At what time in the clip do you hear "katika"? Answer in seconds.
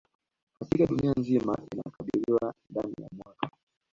0.59-0.85